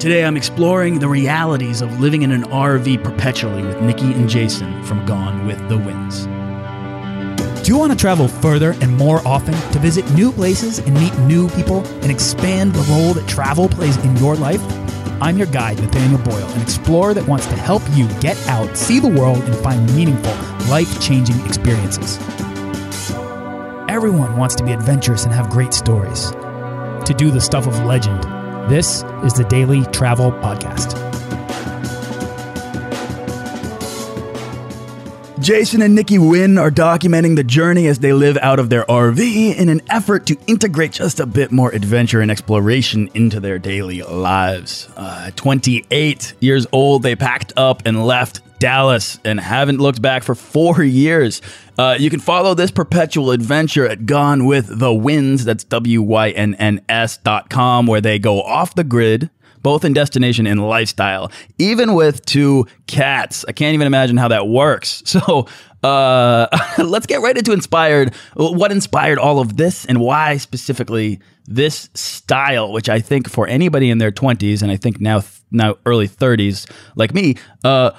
[0.00, 4.82] Today I'm exploring the realities of living in an RV perpetually with Nikki and Jason
[4.84, 6.24] from Gone with the Wynns.
[7.62, 11.14] Do you want to travel further and more often to visit new places and meet
[11.18, 14.62] new people and expand the role that travel plays in your life?
[15.20, 19.00] I'm your guide, Nathaniel Boyle, an explorer that wants to help you get out, see
[19.00, 20.32] the world, and find meaningful,
[20.70, 22.16] life changing experiences.
[23.90, 26.30] Everyone wants to be adventurous and have great stories,
[27.04, 28.29] to do the stuff of legend.
[28.70, 30.94] This is the Daily Travel Podcast.
[35.40, 39.56] Jason and Nikki Wynn are documenting the journey as they live out of their RV
[39.56, 44.02] in an effort to integrate just a bit more adventure and exploration into their daily
[44.02, 44.88] lives.
[44.96, 50.36] Uh, 28 years old, they packed up and left Dallas and haven't looked back for
[50.36, 51.42] four years.
[51.76, 55.42] Uh, you can follow this perpetual adventure at Gone with the Wynns.
[55.44, 59.30] That's W Y N N S dot com, where they go off the grid,
[59.62, 63.44] both in destination and lifestyle, even with two cats.
[63.48, 65.02] I can't even imagine how that works.
[65.10, 65.46] So,
[65.82, 66.46] uh,
[66.78, 68.14] let's get right into inspired.
[68.34, 72.72] What inspired all of this, and why specifically this style?
[72.72, 76.66] Which I think for anybody in their twenties, and I think now now early thirties,
[76.96, 77.92] like me, uh,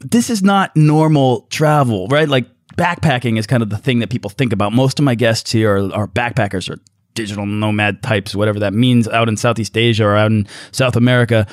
[0.00, 2.28] this is not normal travel, right?
[2.28, 4.72] Like backpacking is kind of the thing that people think about.
[4.72, 6.80] Most of my guests here are, are backpackers or
[7.14, 11.46] digital nomad types, whatever that means, out in Southeast Asia or out in South America,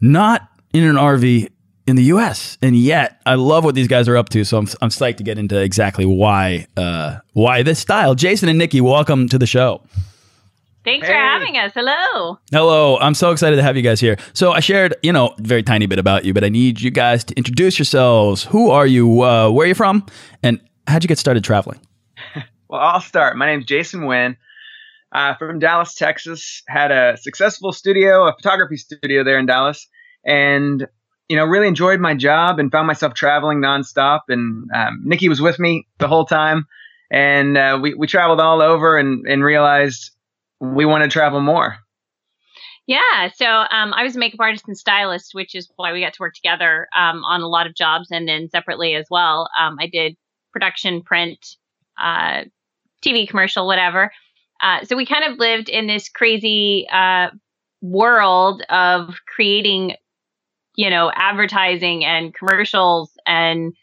[0.00, 1.48] not in an RV
[1.86, 2.58] in the U.S.
[2.62, 4.44] And yet, I love what these guys are up to.
[4.44, 8.14] So I'm, I'm psyched to get into exactly why uh, why this style.
[8.14, 9.82] Jason and Nikki, welcome to the show.
[10.84, 11.12] Thanks hey.
[11.12, 11.72] for having us.
[11.74, 12.38] Hello.
[12.50, 12.98] Hello.
[12.98, 14.16] I'm so excited to have you guys here.
[14.32, 16.90] So I shared, you know, a very tiny bit about you, but I need you
[16.90, 18.44] guys to introduce yourselves.
[18.44, 19.22] Who are you?
[19.22, 20.04] Uh, where are you from?
[20.42, 21.80] And how'd you get started traveling?
[22.68, 23.36] well, I'll start.
[23.36, 24.36] My name's Jason Wynn.
[25.12, 26.62] Uh, from Dallas, Texas.
[26.66, 29.86] Had a successful studio, a photography studio there in Dallas,
[30.24, 30.86] and
[31.28, 34.20] you know, really enjoyed my job and found myself traveling nonstop.
[34.28, 36.66] And um, Nikki was with me the whole time,
[37.10, 40.12] and uh, we we traveled all over and and realized
[40.62, 41.76] we want to travel more.
[42.86, 46.14] Yeah, so um, I was a makeup artist and stylist, which is why we got
[46.14, 49.48] to work together um, on a lot of jobs, and then separately as well.
[49.58, 50.16] Um, I did
[50.52, 51.38] production, print,
[52.00, 52.42] uh,
[53.04, 54.12] TV commercial, whatever.
[54.60, 57.30] Uh, so we kind of lived in this crazy uh,
[57.80, 59.94] world of creating,
[60.76, 63.74] you know, advertising and commercials and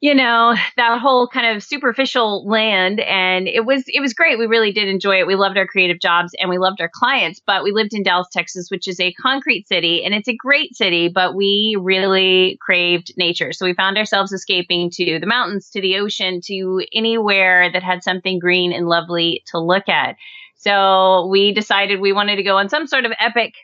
[0.00, 4.38] you know that whole kind of superficial land and it was it was great.
[4.38, 5.26] We really did enjoy it.
[5.26, 8.28] We loved our creative jobs and we loved our clients but we lived in dallas
[8.30, 13.14] texas which is a concrete city and it's a great city but we really craved
[13.16, 13.52] nature.
[13.52, 18.02] So we found ourselves escaping to the mountains to the ocean to anywhere that had
[18.02, 20.16] something green and lovely to look at.
[20.56, 23.54] So we decided we wanted to go on some sort of epic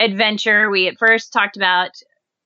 [0.00, 0.70] adventure.
[0.70, 1.90] We at first talked about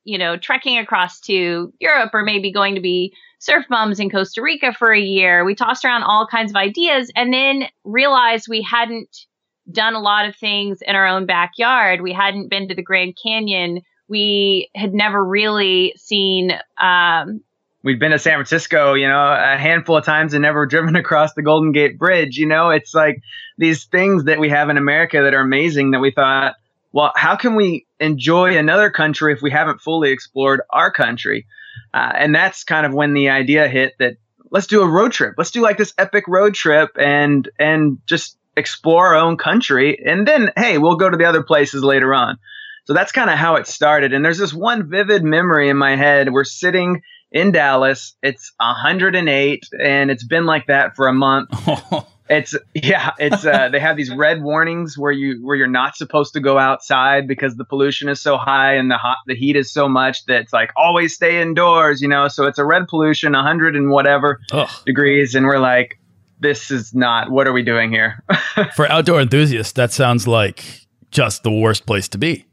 [0.06, 4.42] you know trekking across to europe or maybe going to be surf bums in Costa
[4.42, 5.44] Rica for a year.
[5.44, 9.26] We tossed around all kinds of ideas and then realized we hadn't
[9.70, 12.00] done a lot of things in our own backyard.
[12.00, 13.82] We hadn't been to the Grand Canyon.
[14.08, 16.52] We had never really seen.
[16.78, 17.42] Um,
[17.82, 21.34] We'd been to San Francisco, you know, a handful of times and never driven across
[21.34, 22.36] the Golden Gate Bridge.
[22.36, 23.22] You know, it's like
[23.58, 26.54] these things that we have in America that are amazing that we thought,
[26.92, 31.46] well, how can we enjoy another country if we haven't fully explored our country?
[31.92, 34.16] Uh, and that's kind of when the idea hit that
[34.50, 35.34] let's do a road trip.
[35.36, 39.98] Let's do like this epic road trip and and just explore our own country.
[40.04, 42.38] And then hey, we'll go to the other places later on.
[42.84, 44.12] So that's kind of how it started.
[44.12, 46.32] And there's this one vivid memory in my head.
[46.32, 48.16] We're sitting in Dallas.
[48.22, 51.50] It's 108 and it's been like that for a month.
[52.28, 56.32] It's yeah, it's uh, they have these red warnings where you where you're not supposed
[56.32, 59.70] to go outside because the pollution is so high and the hot the heat is
[59.70, 62.26] so much that it's like always stay indoors, you know.
[62.28, 64.68] So it's a red pollution, 100 and whatever Ugh.
[64.84, 66.00] degrees, and we're like,
[66.40, 67.30] this is not.
[67.30, 68.22] What are we doing here?
[68.74, 72.44] For outdoor enthusiasts, that sounds like just the worst place to be.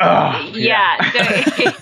[0.00, 0.50] yeah.
[0.54, 1.72] yeah.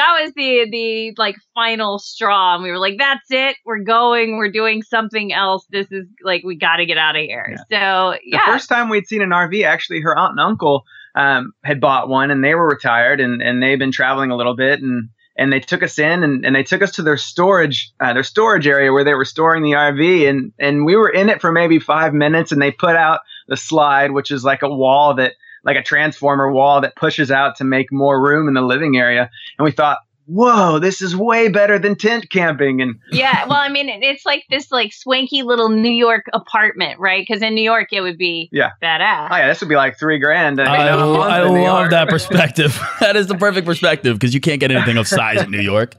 [0.00, 3.56] That was the the like final straw and we were like that's it.
[3.66, 4.38] We're going.
[4.38, 5.66] We're doing something else.
[5.70, 7.56] This is like we got to get out of here.
[7.70, 8.12] Yeah.
[8.12, 8.38] so yeah.
[8.46, 12.08] the first time we'd seen an rv actually her aunt and uncle um, had bought
[12.08, 15.52] one and they were retired and and they've been traveling a little bit and and
[15.52, 18.66] they took us in and, and they took us to their storage uh, their storage
[18.66, 21.78] area where they were storing the RV and and we were in it for maybe
[21.78, 25.76] five minutes and they put out the slide which is like a wall that like
[25.76, 29.30] a transformer wall that pushes out to make more room in the living area.
[29.58, 29.98] And we thought,
[30.30, 32.80] whoa, this is way better than tent camping.
[32.80, 37.24] And yeah, well, I mean, it's like this like swanky little New York apartment, right?
[37.26, 39.28] Because in New York it would be yeah badass.
[39.30, 40.60] Oh yeah, this would be like three grand.
[40.60, 42.80] I, I, I love that perspective.
[43.00, 45.96] that is the perfect perspective because you can't get anything of size in New York.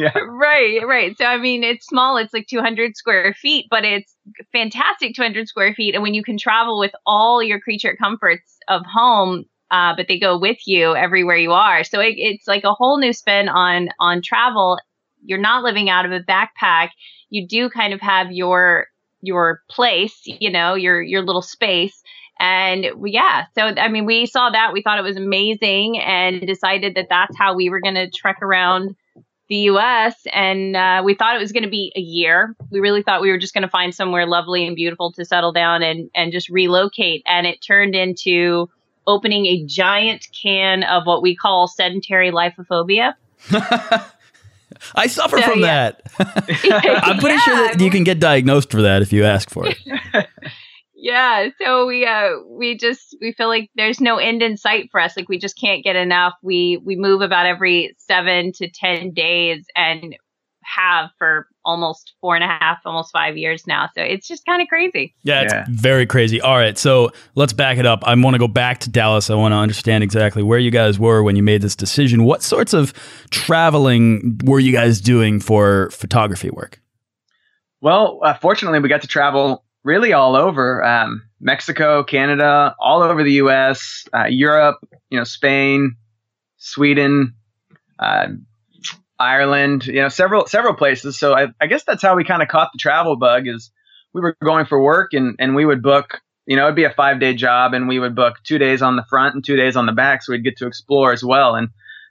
[0.00, 0.12] Yeah.
[0.28, 1.16] Right, right.
[1.18, 2.16] So I mean, it's small.
[2.16, 4.14] It's like 200 square feet, but it's
[4.52, 5.94] fantastic 200 square feet.
[5.94, 10.18] And when you can travel with all your creature comforts of home, uh, but they
[10.18, 11.84] go with you everywhere you are.
[11.84, 14.78] So it, it's like a whole new spin on on travel.
[15.24, 16.90] You're not living out of a backpack.
[17.28, 18.86] You do kind of have your
[19.22, 22.02] your place, you know, your your little space.
[22.38, 24.72] And yeah, so I mean, we saw that.
[24.72, 28.38] We thought it was amazing, and decided that that's how we were going to trek
[28.40, 28.96] around
[29.50, 32.54] the US and uh, we thought it was going to be a year.
[32.70, 35.52] We really thought we were just going to find somewhere lovely and beautiful to settle
[35.52, 37.22] down and, and just relocate.
[37.26, 38.70] And it turned into
[39.08, 43.14] opening a giant can of what we call sedentary liphophobia.
[44.94, 45.90] I suffer so, from yeah.
[45.90, 46.02] that.
[47.02, 47.40] I'm pretty yeah.
[47.40, 49.76] sure that you can get diagnosed for that if you ask for it.
[51.00, 55.00] Yeah, so we uh we just we feel like there's no end in sight for
[55.00, 55.16] us.
[55.16, 56.34] Like we just can't get enough.
[56.42, 60.14] We we move about every 7 to 10 days and
[60.62, 63.88] have for almost four and a half, almost five years now.
[63.94, 65.14] So it's just kind of crazy.
[65.22, 65.64] Yeah, it's yeah.
[65.70, 66.40] very crazy.
[66.40, 68.04] All right, so let's back it up.
[68.04, 69.30] I want to go back to Dallas.
[69.30, 72.24] I want to understand exactly where you guys were when you made this decision.
[72.24, 72.92] What sorts of
[73.30, 76.80] traveling were you guys doing for photography work?
[77.80, 83.22] Well, uh, fortunately, we got to travel really all over um, Mexico, Canada, all over
[83.22, 84.76] the U.S., uh, Europe,
[85.10, 85.96] you know, Spain,
[86.56, 87.34] Sweden.
[87.98, 88.28] Uh,
[89.20, 91.18] Ireland, you know, several several places.
[91.18, 93.46] So I, I guess that's how we kind of caught the travel bug.
[93.46, 93.70] Is
[94.14, 96.20] we were going for work and and we would book.
[96.46, 98.96] You know, it'd be a five day job, and we would book two days on
[98.96, 101.54] the front and two days on the back, so we'd get to explore as well.
[101.54, 101.68] And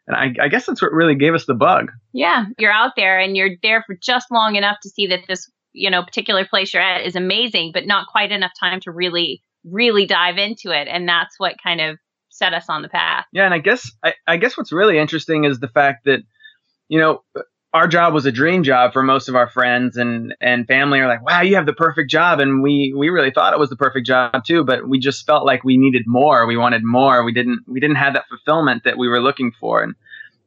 [0.07, 1.91] and I, I guess that's what really gave us the bug.
[2.13, 5.51] Yeah, you're out there and you're there for just long enough to see that this
[5.73, 9.43] you know particular place you're at is amazing, but not quite enough time to really
[9.63, 10.87] really dive into it.
[10.87, 11.97] And that's what kind of
[12.29, 13.25] set us on the path.
[13.33, 16.21] Yeah, and I guess I, I guess what's really interesting is the fact that
[16.89, 17.23] you know,
[17.71, 21.07] our job was a dream job for most of our friends and and family are
[21.07, 23.75] like, wow, you have the perfect job, and we we really thought it was the
[23.75, 26.47] perfect job too, but we just felt like we needed more.
[26.47, 27.23] We wanted more.
[27.23, 29.93] We didn't we didn't have that fulfillment that we were looking for, and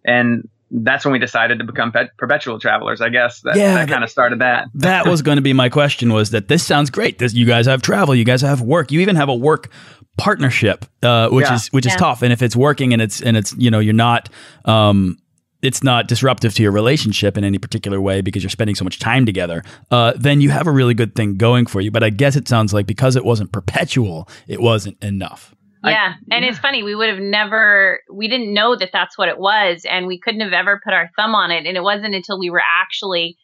[0.04, 3.00] and that's when we decided to become pet, perpetual travelers.
[3.00, 4.68] I guess that, yeah, that, that kind of started that.
[4.74, 6.12] that was going to be my question.
[6.12, 7.18] Was that this sounds great?
[7.18, 8.14] This, you guys have travel.
[8.14, 8.90] You guys have work.
[8.90, 9.70] You even have a work
[10.16, 11.54] partnership, uh, which yeah.
[11.54, 11.92] is which yeah.
[11.92, 12.22] is tough.
[12.22, 14.30] And if it's working and it's and it's you know you're not
[14.64, 15.18] um,
[15.60, 18.98] it's not disruptive to your relationship in any particular way because you're spending so much
[18.98, 21.90] time together, uh, then you have a really good thing going for you.
[21.90, 25.54] But I guess it sounds like because it wasn't perpetual, it wasn't enough.
[25.84, 26.14] Yeah.
[26.14, 26.50] I, and yeah.
[26.50, 29.84] it's funny, we would have never, we didn't know that that's what it was.
[29.88, 31.66] And we couldn't have ever put our thumb on it.
[31.66, 33.36] And it wasn't until we were actually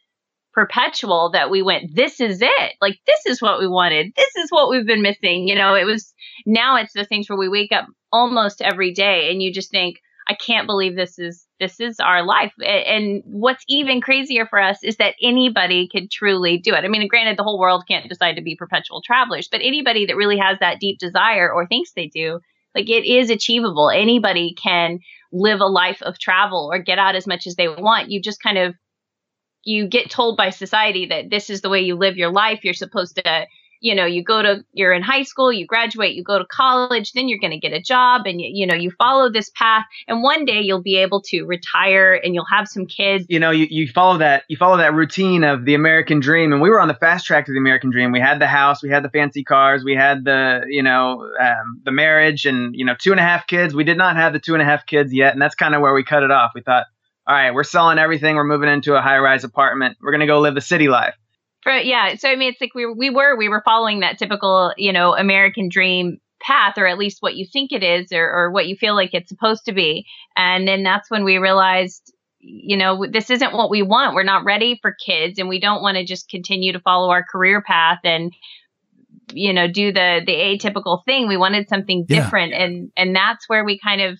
[0.54, 2.72] perpetual that we went, this is it.
[2.80, 4.12] Like, this is what we wanted.
[4.16, 5.46] This is what we've been missing.
[5.46, 6.12] You know, it was,
[6.46, 9.96] now it's the things where we wake up almost every day and you just think,
[10.28, 12.52] I can't believe this is this is our life.
[12.64, 16.84] And what's even crazier for us is that anybody could truly do it.
[16.84, 20.16] I mean, granted, the whole world can't decide to be perpetual travelers, but anybody that
[20.16, 22.40] really has that deep desire or thinks they do,
[22.74, 23.88] like it is achievable.
[23.88, 25.00] Anybody can
[25.32, 28.10] live a life of travel or get out as much as they want.
[28.10, 28.74] You just kind of
[29.64, 32.64] you get told by society that this is the way you live your life.
[32.64, 33.46] You're supposed to
[33.80, 37.12] you know you go to you're in high school you graduate you go to college
[37.12, 39.84] then you're going to get a job and you, you know you follow this path.
[40.06, 43.26] And one day you'll be able to retire and you'll have some kids.
[43.28, 46.52] You know you, you follow that you follow that routine of the american dream.
[46.52, 48.12] And we were on the fast track to the american dream.
[48.12, 51.80] We had the house we had the fancy cars we had the you know um,
[51.84, 53.74] the marriage and you know two and a half kids.
[53.74, 55.32] We did not have the two and a half kids yet.
[55.32, 56.52] And that's kind of where we cut it off.
[56.54, 56.86] We thought
[57.26, 58.36] all right we're selling everything.
[58.36, 59.98] We're moving into a high rise apartment.
[60.00, 61.14] We're going to go live the city life
[61.68, 62.14] for, yeah.
[62.16, 65.14] So I mean, it's like we we were we were following that typical you know
[65.14, 68.76] American dream path, or at least what you think it is, or or what you
[68.76, 70.06] feel like it's supposed to be.
[70.34, 74.14] And then that's when we realized, you know, this isn't what we want.
[74.14, 77.22] We're not ready for kids, and we don't want to just continue to follow our
[77.22, 78.32] career path and
[79.34, 81.28] you know do the the atypical thing.
[81.28, 82.64] We wanted something different, yeah.
[82.64, 84.18] and and that's where we kind of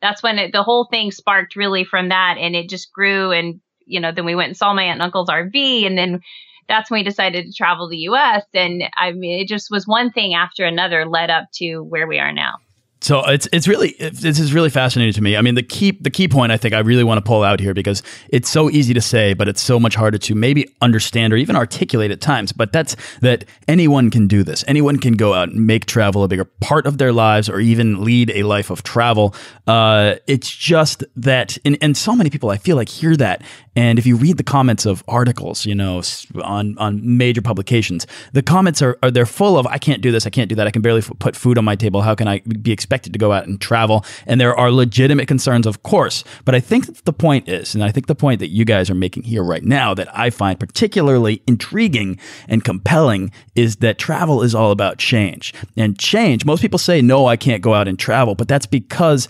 [0.00, 3.60] that's when it, the whole thing sparked really from that, and it just grew and
[3.86, 6.20] you know, then we went and saw my aunt and uncle's RV and then
[6.68, 8.44] that's when we decided to travel the US.
[8.54, 12.18] And I mean, it just was one thing after another led up to where we
[12.18, 12.56] are now.
[13.02, 15.36] So it's it's really this is really fascinating to me.
[15.36, 17.60] I mean, the key the key point I think I really want to pull out
[17.60, 21.32] here because it's so easy to say, but it's so much harder to maybe understand
[21.32, 22.52] or even articulate at times.
[22.52, 24.64] But that's that anyone can do this.
[24.66, 28.02] Anyone can go out and make travel a bigger part of their lives, or even
[28.02, 29.34] lead a life of travel.
[29.66, 33.42] Uh, it's just that, and, and so many people I feel like hear that,
[33.76, 36.02] and if you read the comments of articles, you know,
[36.42, 40.26] on on major publications, the comments are, are they're full of I can't do this,
[40.26, 42.00] I can't do that, I can barely f- put food on my table.
[42.00, 44.04] How can I be expected to go out and travel?
[44.26, 46.24] And there are legitimate concerns, of course.
[46.46, 48.94] But I think the point is, and I think the point that you guys are
[48.94, 52.18] making here right now that I find particularly intriguing
[52.48, 55.52] and compelling is that travel is all about change.
[55.76, 59.28] And change, most people say, no, I can't go out and travel, but that's because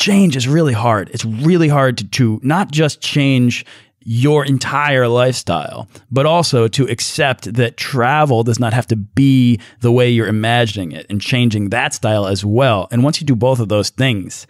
[0.00, 1.10] change is really hard.
[1.10, 3.64] It's really hard to, to not just change
[4.02, 9.92] your entire lifestyle, but also to accept that travel does not have to be the
[9.92, 12.88] way you're imagining it and changing that style as well.
[12.90, 14.46] And once you do both of those things,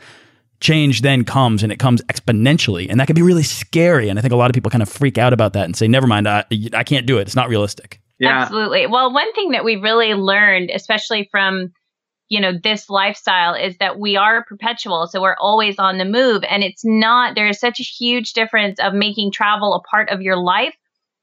[0.60, 2.86] change then comes and it comes exponentially.
[2.88, 4.08] And that can be really scary.
[4.08, 5.88] And I think a lot of people kind of freak out about that and say,
[5.88, 7.22] never mind, I, I can't do it.
[7.22, 8.00] It's not realistic.
[8.20, 8.42] Yeah.
[8.42, 8.86] Absolutely.
[8.86, 11.72] Well, one thing that we really learned, especially from
[12.30, 16.42] you know this lifestyle is that we are perpetual so we're always on the move.
[16.48, 20.22] And it's not there is such a huge difference of making travel a part of
[20.22, 20.74] your life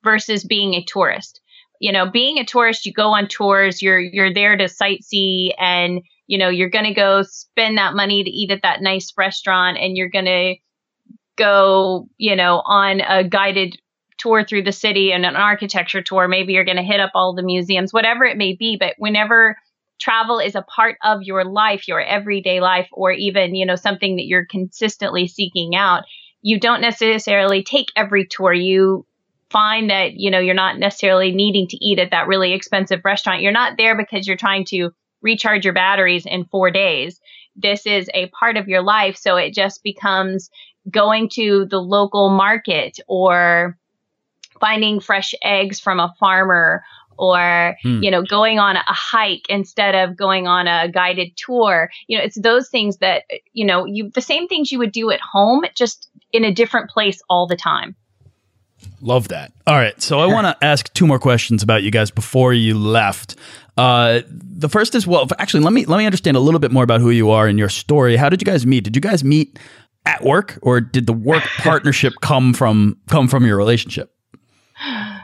[0.03, 1.41] versus being a tourist.
[1.79, 6.01] You know being a tourist you go on tours you're you're there to sightsee and
[6.27, 9.77] you know you're going to go spend that money to eat at that nice restaurant
[9.77, 10.55] and you're going to
[11.37, 13.77] go you know on a guided
[14.17, 16.27] tour through the city and an architecture tour.
[16.27, 18.75] Maybe you're going to hit up all the museums whatever it may be.
[18.77, 19.55] But whenever
[19.99, 24.15] travel is a part of your life, your everyday life, or even, you know, something
[24.15, 26.03] that you're consistently seeking out,
[26.41, 28.53] you don't necessarily take every tour.
[28.53, 29.05] You
[29.49, 33.41] find that, you know, you're not necessarily needing to eat at that really expensive restaurant.
[33.41, 37.19] You're not there because you're trying to recharge your batteries in four days.
[37.55, 39.17] This is a part of your life.
[39.17, 40.49] So it just becomes
[40.89, 43.77] going to the local market or
[44.59, 46.83] finding fresh eggs from a farmer
[47.17, 48.01] or hmm.
[48.01, 51.89] you know going on a hike instead of going on a guided tour.
[52.07, 55.11] You know it's those things that you know you the same things you would do
[55.11, 57.95] at home just in a different place all the time.
[59.01, 59.51] Love that.
[59.65, 62.77] All right so i want to ask two more questions about you guys before you
[62.77, 63.35] left.
[63.77, 66.83] Uh, the first is well actually let me let me understand a little bit more
[66.83, 68.15] about who you are and your story.
[68.15, 68.83] How did you guys meet?
[68.83, 69.59] Did you guys meet
[70.05, 74.16] at work or did the work partnership come from come from your relationship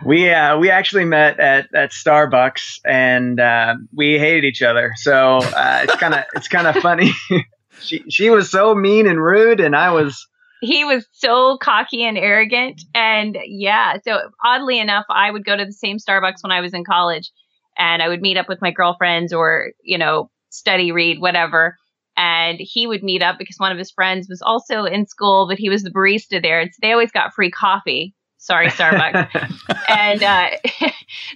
[0.06, 4.94] we uh, we actually met at, at Starbucks and uh, we hated each other.
[4.98, 7.12] So uh, it's kind of it's kind of funny.
[7.82, 10.28] she she was so mean and rude, and I was.
[10.62, 13.98] He was so cocky and arrogant, and yeah.
[14.06, 17.32] So oddly enough, I would go to the same Starbucks when I was in college,
[17.78, 21.78] and I would meet up with my girlfriends or you know study, read, whatever.
[22.16, 25.58] And he would meet up because one of his friends was also in school, but
[25.58, 29.30] he was the barista there, and so they always got free coffee sorry starbucks.
[29.88, 30.50] And uh,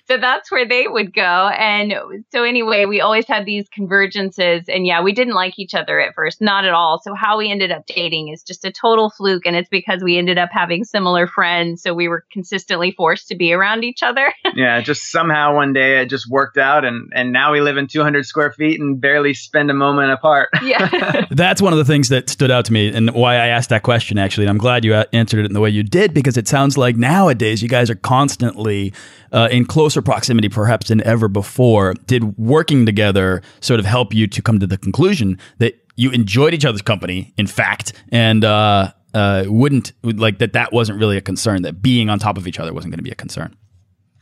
[0.07, 1.21] so that's where they would go.
[1.21, 1.93] And
[2.31, 6.13] so anyway we always had these convergences and yeah we didn't like each other at
[6.15, 6.99] first not at all.
[7.03, 10.17] So how we ended up dating is just a total fluke and it's because we
[10.17, 14.33] ended up having similar friends so we were consistently forced to be around each other.
[14.55, 17.87] Yeah just somehow one day it just worked out and and now we live in
[17.87, 20.49] 200 square feet and barely spend a moment apart.
[20.63, 21.25] Yeah.
[21.29, 23.83] That's one of the things that stood out to me and why i asked that
[23.83, 26.47] question actually and i'm glad you answered it in the way you did because it
[26.47, 28.93] sounds like nowadays you guys are constantly
[29.31, 31.93] uh, in closer proximity, perhaps than ever before.
[32.05, 36.53] Did working together sort of help you to come to the conclusion that you enjoyed
[36.53, 40.53] each other's company, in fact, and uh, uh, wouldn't like that?
[40.53, 41.63] That wasn't really a concern.
[41.63, 43.55] That being on top of each other wasn't going to be a concern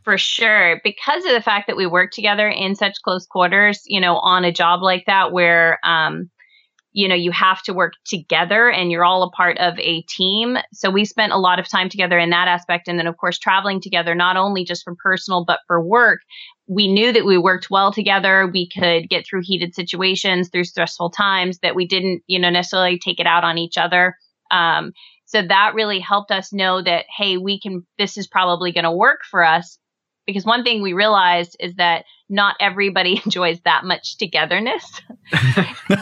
[0.06, 4.00] for sure because of the fact that we work together in such close quarters you
[4.00, 6.30] know on a job like that where um,
[6.96, 10.58] you know, you have to work together and you're all a part of a team.
[10.72, 12.88] So we spent a lot of time together in that aspect.
[12.88, 16.22] And then, of course, traveling together, not only just for personal, but for work.
[16.68, 18.48] We knew that we worked well together.
[18.48, 22.98] We could get through heated situations, through stressful times, that we didn't, you know, necessarily
[22.98, 24.16] take it out on each other.
[24.50, 24.94] Um,
[25.26, 28.92] so that really helped us know that, hey, we can, this is probably going to
[28.92, 29.78] work for us.
[30.26, 35.02] Because one thing we realized is that not everybody enjoys that much togetherness.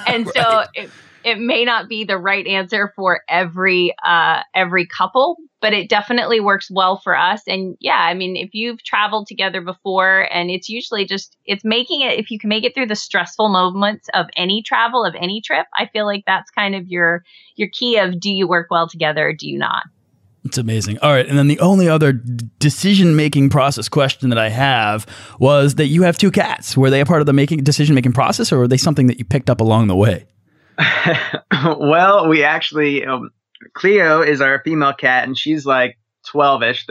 [0.07, 0.33] and right.
[0.33, 0.89] so it,
[1.23, 6.39] it, may not be the right answer for every uh, every couple, but it definitely
[6.39, 7.41] works well for us.
[7.47, 12.01] And yeah, I mean, if you've traveled together before, and it's usually just it's making
[12.01, 15.41] it if you can make it through the stressful moments of any travel of any
[15.41, 17.23] trip, I feel like that's kind of your
[17.55, 19.83] your key of do you work well together, or do you not?
[20.45, 21.00] It's amazing.
[21.00, 21.25] All right.
[21.25, 25.05] And then the only other decision making process question that I have
[25.39, 26.75] was that you have two cats.
[26.75, 29.19] Were they a part of the making decision making process or were they something that
[29.19, 30.25] you picked up along the way?
[31.63, 33.31] well, we actually, um,
[33.73, 35.97] Cleo is our female cat and she's like
[36.27, 36.88] 12 ish.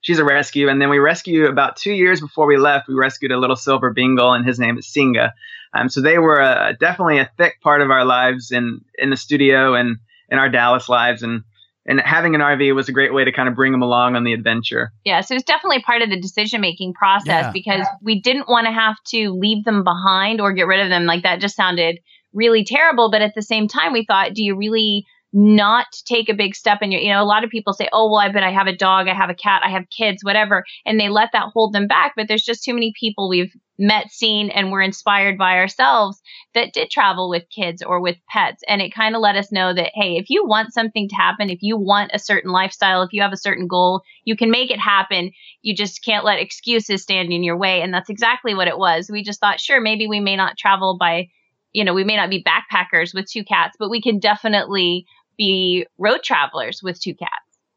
[0.00, 0.68] She's a rescue.
[0.68, 3.92] And then we rescued about two years before we left, we rescued a little silver
[3.92, 5.32] Bengal and his name is Singa.
[5.72, 9.16] Um, so they were uh, definitely a thick part of our lives in, in the
[9.16, 11.22] studio and in our Dallas lives.
[11.22, 11.44] And
[11.88, 14.22] and having an RV was a great way to kind of bring them along on
[14.22, 14.92] the adventure.
[15.04, 17.50] Yeah, so it's definitely part of the decision making process yeah.
[17.50, 21.06] because we didn't want to have to leave them behind or get rid of them.
[21.06, 21.98] Like that just sounded
[22.34, 23.10] really terrible.
[23.10, 26.78] But at the same time, we thought, do you really not take a big step
[26.80, 28.66] in your you know a lot of people say oh well i bet i have
[28.66, 31.74] a dog i have a cat i have kids whatever and they let that hold
[31.74, 35.58] them back but there's just too many people we've met seen and were inspired by
[35.58, 36.20] ourselves
[36.54, 39.74] that did travel with kids or with pets and it kind of let us know
[39.74, 43.12] that hey if you want something to happen if you want a certain lifestyle if
[43.12, 45.32] you have a certain goal you can make it happen.
[45.62, 49.08] You just can't let excuses stand in your way and that's exactly what it was.
[49.10, 51.28] We just thought sure maybe we may not travel by
[51.72, 55.06] you know we may not be backpackers with two cats but we can definitely
[55.38, 57.32] be road travelers with two cats.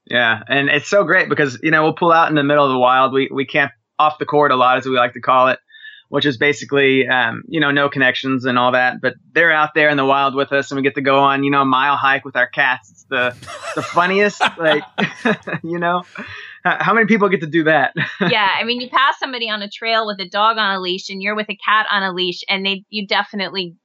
[0.06, 2.72] Yeah, and it's so great because you know we'll pull out in the middle of
[2.72, 3.14] the wild.
[3.14, 5.60] We we camp off the court a lot, as we like to call it,
[6.10, 9.00] which is basically um, you know no connections and all that.
[9.00, 11.44] But they're out there in the wild with us, and we get to go on
[11.44, 12.92] you know a mile hike with our cats.
[12.92, 13.36] It's the
[13.76, 14.84] the funniest, like
[15.64, 16.04] you know.
[16.64, 17.96] How many people get to do that?
[18.22, 21.10] yeah, I mean, you pass somebody on a trail with a dog on a leash,
[21.10, 23.76] and you're with a cat on a leash, and they you definitely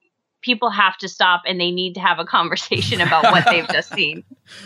[0.47, 3.93] people have to stop and they need to have a conversation about what they've just
[3.95, 4.23] seen.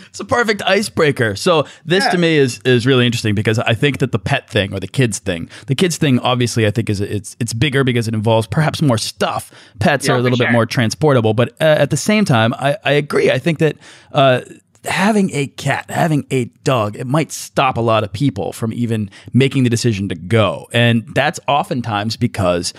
[0.07, 1.35] It's a perfect icebreaker.
[1.35, 2.11] So this yeah.
[2.11, 4.87] to me is is really interesting because I think that the pet thing or the
[4.87, 8.45] kids thing, the kids thing obviously I think is it's it's bigger because it involves
[8.45, 9.51] perhaps more stuff.
[9.79, 10.47] Pets yeah, are a little sure.
[10.47, 13.31] bit more transportable, but uh, at the same time, I, I agree.
[13.31, 13.75] I think that.
[14.13, 14.41] Uh,
[14.85, 19.11] having a cat, having a dog, it might stop a lot of people from even
[19.31, 20.67] making the decision to go.
[20.73, 22.73] And that's oftentimes because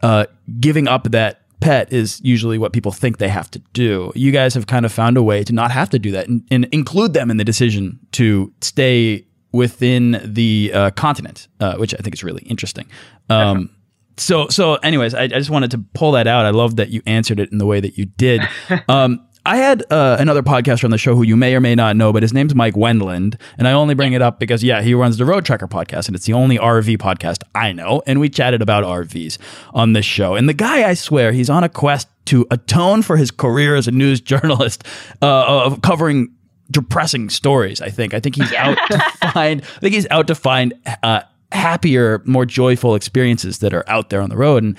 [0.00, 0.26] uh,
[0.60, 4.12] giving up that pet is usually what people think they have to do.
[4.14, 6.46] You guys have kind of found a way to not have to do that and,
[6.50, 11.98] and include them in the decision to stay within the uh, continent, uh, which I
[11.98, 12.86] think is really interesting.
[13.30, 13.70] Um,
[14.16, 16.44] so, so, anyways, I, I, just wanted to pull that out.
[16.44, 18.42] I love that you answered it in the way that you did.
[18.88, 21.96] Um, I had uh, another podcaster on the show who you may or may not
[21.96, 23.40] know, but his name's Mike Wendland.
[23.56, 26.26] And I only bring it up because, yeah, he runs the Roadtreking podcast, and it's
[26.26, 28.02] the only RV podcast I know.
[28.06, 29.38] And we chatted about RVs
[29.72, 30.34] on this show.
[30.34, 33.88] And the guy, I swear, he's on a quest to atone for his career as
[33.88, 34.86] a news journalist
[35.22, 36.28] uh, of covering
[36.70, 37.80] depressing stories.
[37.80, 38.12] I think.
[38.12, 38.98] I think he's out to
[39.32, 39.62] find.
[39.62, 44.20] I think he's out to find uh, happier, more joyful experiences that are out there
[44.20, 44.62] on the road.
[44.62, 44.76] And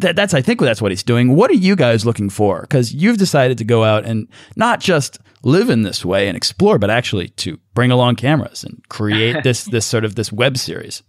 [0.00, 1.34] that, that's I think that's what he's doing.
[1.34, 2.62] What are you guys looking for?
[2.62, 6.78] Because you've decided to go out and not just live in this way and explore,
[6.78, 11.02] but actually to bring along cameras and create this this sort of this web series.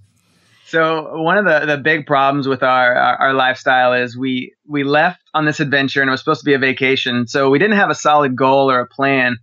[0.68, 4.84] So one of the, the big problems with our, our, our lifestyle is we we
[4.84, 7.78] left on this adventure and it was supposed to be a vacation, so we didn't
[7.78, 9.38] have a solid goal or a plan,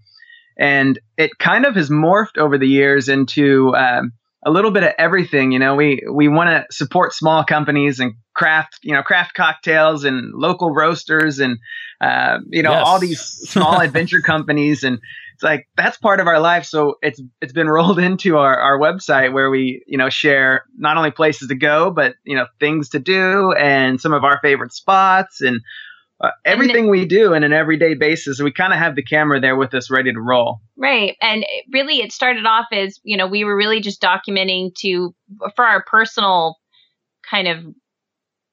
[0.59, 4.13] and it kind of has morphed over the years into um,
[4.45, 5.53] a little bit of everything.
[5.53, 10.05] You know, we we want to support small companies and craft, you know, craft cocktails
[10.05, 11.59] and local roasters and
[12.01, 12.83] uh, you know yes.
[12.85, 14.99] all these small adventure companies and
[15.35, 16.65] it's like that's part of our life.
[16.65, 20.97] So it's it's been rolled into our our website where we you know share not
[20.97, 24.73] only places to go but you know things to do and some of our favorite
[24.73, 25.61] spots and
[26.23, 29.57] uh, everything we do in an everyday basis, we kind of have the camera there
[29.57, 30.61] with us ready to roll.
[30.77, 31.17] Right.
[31.21, 35.15] And really, it started off as, you know, we were really just documenting to,
[35.57, 36.57] for our personal
[37.29, 37.65] kind of,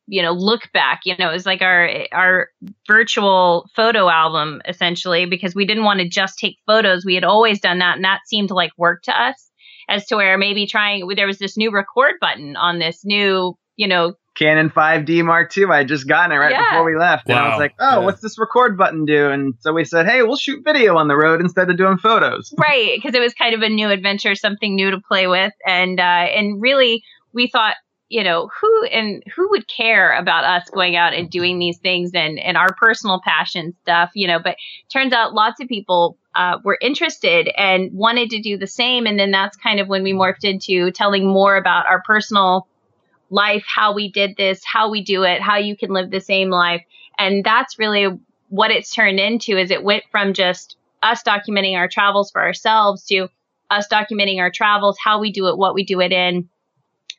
[0.08, 2.50] you know, look back, you know, it was like our, our
[2.88, 7.06] virtual photo album essentially, because we didn't want to just take photos.
[7.06, 7.98] We had always done that.
[7.98, 9.52] And that seemed to like work to us
[9.88, 13.88] as to where maybe trying, there was this new record button on this new, you
[13.88, 15.66] know, Canon 5D Mark II.
[15.66, 16.72] I had just gotten it right yeah.
[16.72, 17.28] before we left.
[17.28, 17.36] Wow.
[17.36, 18.06] And I was like, oh, yeah.
[18.06, 19.30] what's this record button do?
[19.30, 22.54] And so we said, hey, we'll shoot video on the road instead of doing photos.
[22.70, 22.92] Right.
[22.96, 25.54] Because it was kind of a new adventure, something new to play with.
[25.66, 27.76] And, uh, and really, we thought,
[28.10, 32.12] you know, who and who would care about us going out and doing these things
[32.14, 34.58] and, and our personal passion stuff, you know, but
[34.92, 39.06] turns out lots of people uh, were interested and wanted to do the same.
[39.06, 42.68] And then that's kind of when we morphed into telling more about our personal
[43.30, 46.50] life, how we did this, how we do it, how you can live the same
[46.50, 46.84] life.
[47.18, 51.88] And that's really what it's turned into is it went from just us documenting our
[51.88, 53.28] travels for ourselves to
[53.70, 56.50] us documenting our travels, how we do it, what we do it in,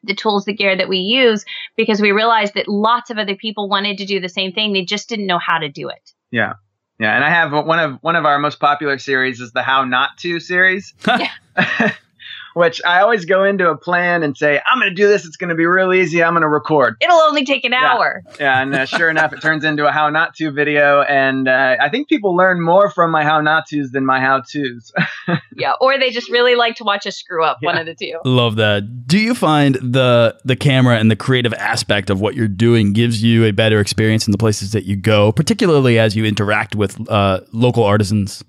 [0.02, 1.44] the tools, the gear that we use,
[1.76, 4.72] because we realized that lots of other people wanted to do the same thing.
[4.72, 6.12] They just didn't know how to do it.
[6.30, 6.54] Yeah.
[6.98, 9.84] Yeah, and I have one of one of our most popular series is the How
[9.86, 10.92] Not to series.
[12.54, 15.24] which I always go into a plan and say, I'm going to do this.
[15.24, 16.22] It's going to be real easy.
[16.22, 16.96] I'm going to record.
[17.00, 17.92] It'll only take an Yeah.
[17.94, 18.22] hour.
[18.38, 21.02] Yeah, and uh, sure enough, it turns into a how not to video.
[21.02, 24.40] And uh, I think people learn more from my how not tos than my how
[24.40, 24.92] tos.
[25.54, 25.72] Yeah.
[25.80, 27.58] Or they just really like to watch us screw up.
[27.60, 28.18] One of the two.
[28.24, 29.06] Love that.
[29.06, 33.22] Do you find the the camera and the creative aspect of what you're doing gives
[33.22, 36.98] you a better experience in the places that you go, particularly as you interact with
[37.10, 38.42] uh, local artisans?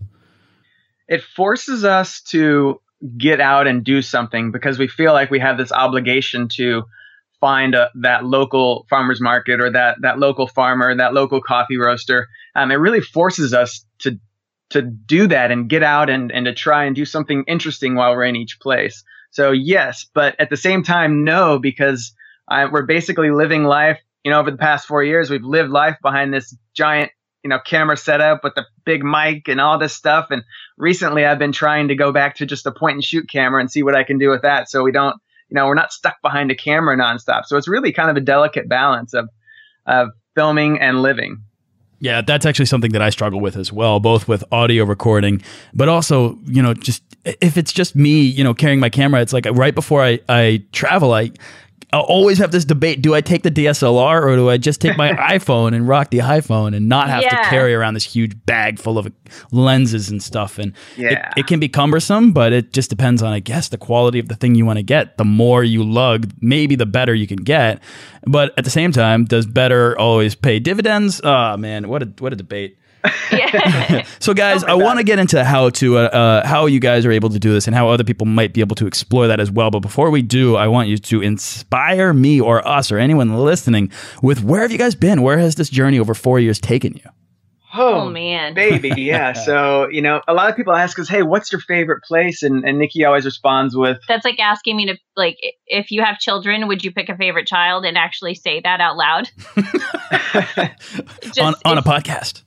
[1.07, 2.79] it forces us to
[3.17, 6.83] get out and do something because we feel like we have this obligation to
[7.39, 12.27] find a, that local farmers market or that that local farmer, that local coffee roaster.
[12.55, 14.19] Um, it really forces us to
[14.69, 18.15] to do that and get out and, and to try and do something interesting while
[18.15, 19.03] we're in each place.
[19.31, 22.13] So yes, but at the same time, no, because
[22.47, 23.99] I, we're basically living life.
[24.23, 27.11] You know, over the past four years, we've lived life behind this giant,
[27.43, 30.27] you know, camera setup with the big mic and all this stuff.
[30.29, 30.43] And
[30.77, 33.71] recently, I've been trying to go back to just a point and shoot camera and
[33.71, 34.69] see what I can do with that.
[34.69, 35.15] So we don't,
[35.49, 37.45] you know, we're not stuck behind a camera nonstop.
[37.45, 39.29] So it's really kind of a delicate balance of
[39.85, 41.43] of filming and living.
[41.99, 45.41] Yeah, that's actually something that I struggle with as well, both with audio recording,
[45.73, 49.33] but also, you know, just if it's just me, you know, carrying my camera, it's
[49.33, 51.31] like right before I, I travel, I
[51.93, 53.01] I always have this debate.
[53.01, 56.19] Do I take the DSLR or do I just take my iPhone and rock the
[56.19, 57.43] iPhone and not have Yeah.
[57.43, 59.11] to carry around this huge bag full of
[59.51, 60.57] lenses and stuff?
[60.57, 61.29] And Yeah.
[61.35, 64.29] it, it can be cumbersome, but it just depends on, I guess, the quality of
[64.29, 65.17] the thing you want to get.
[65.17, 67.81] The more you lug, maybe the better you can get.
[68.25, 71.19] But at the same time, does better always pay dividends?
[71.23, 72.77] Oh man, what a what a debate.
[73.31, 74.05] Yeah.
[74.19, 77.11] So, guys, I want to get into how to uh, uh, how you guys are
[77.11, 79.49] able to do this and how other people might be able to explore that as
[79.49, 79.71] well.
[79.71, 83.91] But before we do, I want you to inspire me or us or anyone listening
[84.21, 85.23] with where have you guys been?
[85.23, 87.09] Where has this journey over four years taken you?
[87.73, 88.53] oh man.
[88.53, 92.03] baby yeah so you know a lot of people ask us hey what's your favorite
[92.03, 95.37] place and, and nikki always responds with That's like asking me to like
[95.67, 98.97] if you have children, would you pick a favorite child and actually say that out
[98.97, 99.29] loud?
[101.23, 102.43] Just- on on a podcast.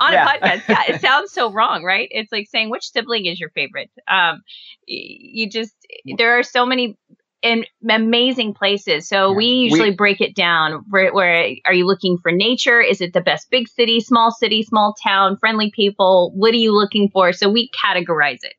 [0.00, 0.24] On Yeah.
[0.24, 0.62] a podcast.
[0.68, 2.08] Yeah, it sounds so wrong, right?
[2.10, 3.90] It's like saying which sibling is your favorite.
[4.06, 4.42] Um,
[4.86, 5.74] you just
[6.16, 6.96] there are so many
[7.40, 9.08] in amazing places.
[9.08, 9.36] So Yeah.
[9.36, 10.84] we We- usually break it down.
[10.90, 12.80] Where, where are you looking for nature?
[12.80, 16.32] Is it the best big city, small city, small town, friendly people?
[16.34, 17.32] What are you looking for?
[17.32, 18.54] So we categorize it.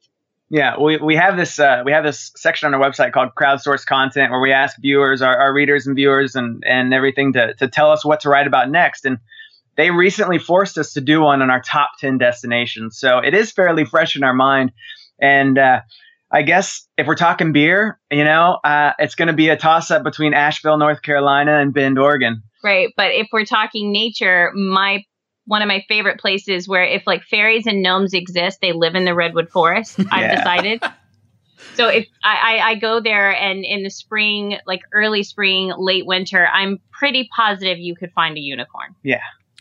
[0.51, 3.85] Yeah, we, we have this uh, we have this section on our website called crowdsourced
[3.85, 7.67] content where we ask viewers, our, our readers and viewers and, and everything to, to
[7.67, 9.05] tell us what to write about next.
[9.05, 9.19] And
[9.79, 12.99] they recently forced us to do one on our top 10 destinations.
[12.99, 14.73] So it is fairly fresh in our mind.
[15.21, 15.79] And uh,
[16.29, 19.89] I guess if we're talking beer, you know, uh, it's going to be a toss
[19.89, 22.43] up between Asheville, North Carolina and Bend, Oregon.
[22.61, 22.89] Right.
[22.97, 25.05] But if we're talking nature, my
[25.45, 29.05] one of my favorite places where if like fairies and gnomes exist, they live in
[29.05, 29.97] the redwood forest.
[30.11, 30.35] I've Yeah.
[30.35, 30.83] decided.
[31.75, 36.05] So if I, I, I go there and in the spring, like early spring, late
[36.05, 38.95] winter, I'm pretty positive you could find a unicorn.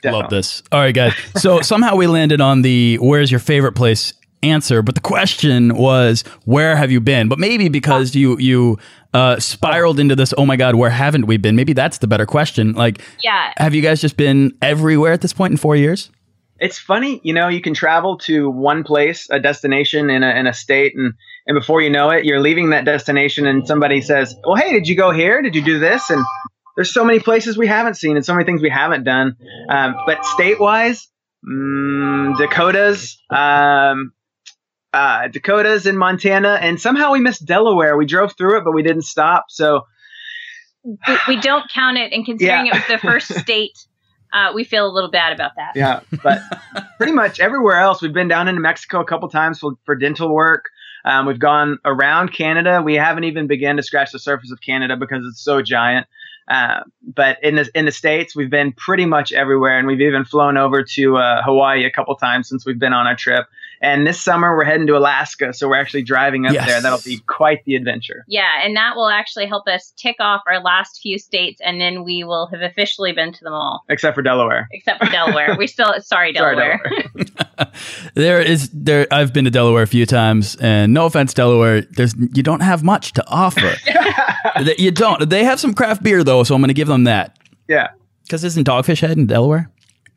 [0.03, 0.23] Definitely.
[0.23, 0.63] Love this.
[0.73, 1.15] All right, guys.
[1.37, 6.23] So somehow we landed on the where's your favorite place answer, but the question was
[6.45, 7.29] where have you been?
[7.29, 8.79] But maybe because you you
[9.15, 11.57] uh, spiraled into this, oh my god, where haven't we been?
[11.57, 12.73] Maybe that's the better question.
[12.75, 13.53] Like, Yeah.
[13.57, 16.11] have you guys just been everywhere at this point in four years?
[16.61, 20.49] it's funny, you know, you can travel to one place, a destination in a, in
[20.49, 21.13] a state, and,
[21.47, 24.89] and before you know it, you're leaving that destination and somebody says, well, hey, did
[24.89, 25.41] you go here?
[25.41, 26.11] Did you do this?
[26.11, 26.25] And
[26.79, 29.35] there's so many places we haven't seen and so many things we haven't done.
[29.69, 31.09] Um, but state wise,
[31.45, 34.13] mm, Dakotas, um,
[34.93, 37.97] uh, Dakotas in Montana, and somehow we missed Delaware.
[37.97, 39.47] We drove through it, but we didn't stop.
[39.49, 39.87] So
[40.85, 42.13] We, we don't count it.
[42.13, 42.77] And considering Yeah.
[42.77, 43.77] it was the first state,
[44.33, 45.73] uh, we feel a little bad about that.
[45.75, 46.41] Yeah, but
[46.97, 48.01] pretty much everywhere else.
[48.01, 50.67] We've been down into Mexico a couple times for, for dental work.
[51.05, 52.83] Um, we've gone around Canada.
[52.85, 56.07] We haven't even begun to scratch the surface of Canada because it's so giant.
[56.49, 60.25] Uh, but in the in the states, we've been pretty much everywhere, and we've even
[60.25, 63.47] flown over to uh, Hawaii a couple times since we've been on our trip.
[63.81, 66.67] And this summer, we're heading to Alaska, so we're actually driving up Yes.
[66.67, 66.81] there.
[66.81, 68.25] That'll be quite the adventure.
[68.27, 72.03] Yeah, and that will actually help us tick off our last few states, and then
[72.05, 74.69] we will have officially been to them all, Except for Delaware.
[74.73, 75.55] except for Delaware.
[75.59, 76.81] we still, sorry, Sorry, Delaware.
[78.15, 79.07] There is there.
[79.11, 81.83] I've been to Delaware a few times, and no offense, Delaware.
[81.83, 83.75] There's you don't have much to offer.
[84.57, 85.29] That you don't.
[85.29, 87.39] They have some craft beer though, so I'm going to give them that.
[87.69, 87.89] yeah.
[88.25, 89.71] Because isn't Dogfish Head in Delaware?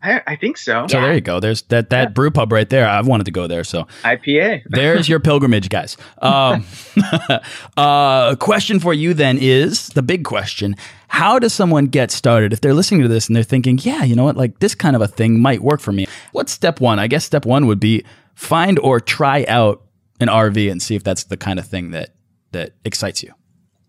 [0.04, 0.88] I, I think so.
[0.88, 1.06] So Yeah.
[1.06, 1.40] there you go.
[1.40, 2.10] There's that that Yeah.
[2.10, 2.88] brew pub right there.
[2.90, 3.64] I've wanted to go there.
[3.64, 4.64] So IPA.
[4.70, 5.96] there's your pilgrimage, guys.
[6.22, 6.66] Um,
[7.78, 10.76] uh, question for you then is the big question:
[11.08, 14.16] How does someone get started if they're listening to this and they're thinking, "Yeah, you
[14.16, 14.38] know what?
[14.38, 17.00] Like this kind of a thing might work for me." What's step one?
[17.00, 18.04] I guess step one would be
[18.36, 19.84] find or try out
[20.20, 22.16] an RV and see if that's the kind of thing that
[22.52, 23.32] that excites you.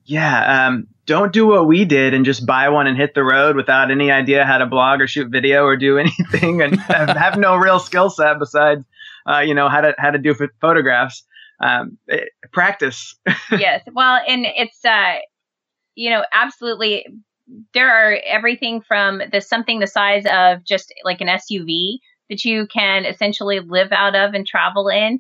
[0.05, 0.67] Yeah.
[0.69, 3.91] Um, don't do what we did and just buy one and hit the road without
[3.91, 7.57] any idea how to blog or shoot video or do anything and have, have no
[7.57, 8.85] real skill set besides,
[9.29, 11.25] uh, you know, how to how to do ph- photographs.
[11.61, 13.15] Um, eh, practice.
[13.53, 13.85] yes.
[13.93, 15.17] Well, and it's uh,
[15.95, 17.07] you know, absolutely.
[17.75, 21.99] There are everything from the something the size of just like an SUV
[22.31, 25.19] that you can essentially live out of and travel in,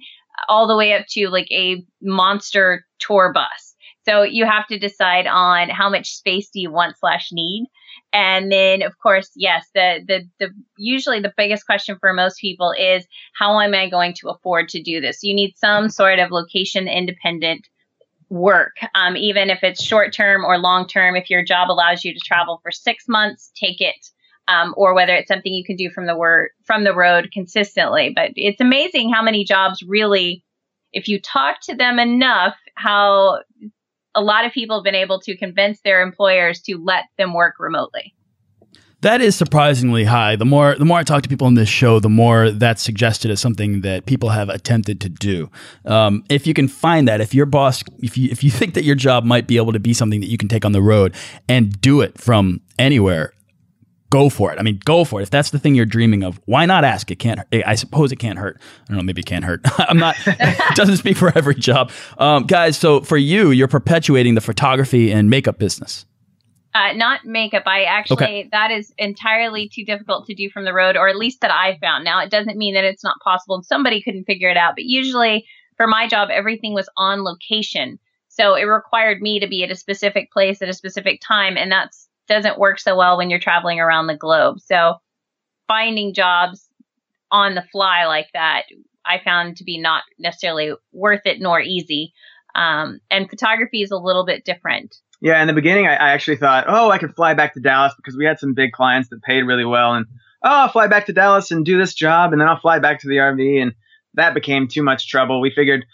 [0.48, 3.71] all the way up to like a monster tour bus.
[4.04, 7.66] So you have to decide on how much space do you want slash need.
[8.12, 12.74] And then of course, yes, the, the, the, usually the biggest question for most people
[12.78, 15.22] is how am I going to afford to do this?
[15.22, 17.68] You need some sort of location independent
[18.28, 21.14] work, um, even if it's short term or long term.
[21.16, 24.08] If your job allows you to travel for six months, take it.
[24.48, 28.12] Um, or whether it's something you can do from the word from the road consistently.
[28.14, 30.44] But it's amazing how many jobs really,
[30.92, 33.42] if you talk to them enough, how
[34.14, 37.54] a lot of people have been able to convince their employers to let them work
[37.58, 38.14] remotely.
[39.02, 40.36] That is surprisingly high.
[40.36, 43.32] The more the more I talk to people on this show, the more that's suggested
[43.32, 45.50] as something that people have attempted to do.
[45.84, 48.84] Um, if you can find that, if your boss, if you if you think that
[48.84, 51.16] your job might be able to be something that you can take on the road
[51.48, 53.32] and do it from anywhere,
[54.12, 54.58] go for it.
[54.58, 55.22] I mean, go for it.
[55.24, 57.10] If that's the thing you're dreaming of, why not ask?
[57.10, 57.40] It can't.
[57.66, 58.60] I suppose it can't hurt.
[58.60, 59.02] I don't know.
[59.02, 59.60] Maybe it can't hurt.
[59.78, 60.14] I'm not.
[60.26, 62.76] it doesn't speak for every job, um, guys.
[62.76, 66.04] So for you, you're perpetuating the photography and makeup business.
[66.74, 67.64] Uh, not makeup.
[67.66, 68.48] I actually Okay.
[68.52, 71.78] that is entirely too difficult to do from the road, or at least that I
[71.80, 72.04] found.
[72.04, 73.56] Now it doesn't mean that it's not possible.
[73.56, 75.46] and Somebody couldn't figure it out, but usually
[75.76, 77.98] for my job, everything was on location,
[78.28, 81.70] so it required me to be at a specific place at a specific time, and
[81.72, 84.60] that's doesn't work so well when you're traveling around the globe.
[84.60, 84.96] So
[85.68, 86.68] finding jobs
[87.30, 88.64] on the fly like that,
[89.04, 92.12] I found to be not necessarily worth it nor easy.
[92.54, 94.96] Um, and photography is a little bit different.
[95.20, 97.94] Yeah, in the beginning, I, I actually thought, oh, I could fly back to Dallas
[97.96, 100.06] because we had some big clients that paid really well, and
[100.42, 103.00] oh, I'll fly back to Dallas and do this job, and then I'll fly back
[103.00, 103.72] to the RV, and
[104.14, 105.40] that became too much trouble.
[105.40, 105.84] We figured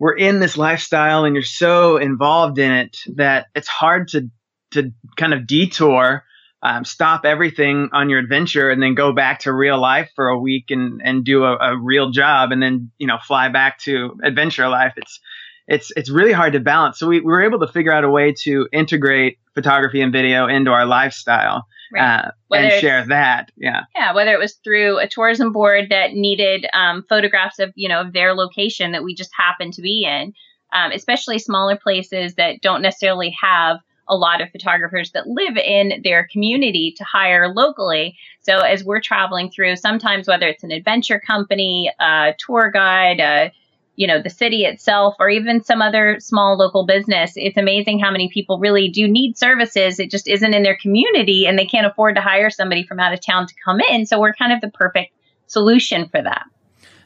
[0.00, 4.28] we're in this lifestyle, and you're so involved in it that it's hard to
[4.74, 6.24] to kind of detour,
[6.62, 10.38] um, stop everything on your adventure, and then go back to real life for a
[10.38, 14.16] week and and do a, a real job, and then you know fly back to
[14.22, 14.94] adventure life.
[14.96, 15.20] It's
[15.66, 16.98] it's it's really hard to balance.
[16.98, 20.46] So we, we were able to figure out a way to integrate photography and video
[20.46, 21.66] into our lifestyle
[21.98, 23.50] uh, and share that.
[23.56, 27.88] Yeah, Yeah, whether it was through a tourism board that needed um, photographs of you
[27.88, 30.32] know their location that we just happened to be in,
[30.72, 36.00] um, especially smaller places that don't necessarily have a lot of photographers that live in
[36.02, 38.16] their community to hire locally.
[38.42, 43.50] So as we're traveling through, sometimes whether it's an adventure company, a tour guide, uh,
[43.96, 48.10] you know, the city itself, or even some other small local business, it's amazing how
[48.10, 50.00] many people really do need services.
[50.00, 53.14] It just isn't in their community and they can't afford to hire somebody from out
[53.14, 54.04] of town to come in.
[54.04, 55.12] So we're kind of the perfect
[55.46, 56.44] solution for that.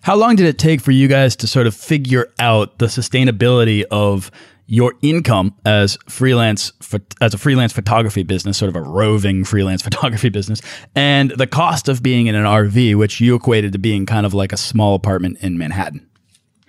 [0.02, 3.84] How long did it take for you guys to sort of figure out the sustainability
[3.90, 4.30] of
[4.68, 6.72] your income as freelance
[7.20, 10.60] as a freelance photography business, sort of a roving freelance photography business,
[10.94, 14.34] and the cost of being in an RV, which you equated to being kind of
[14.34, 16.06] like a small apartment in Manhattan?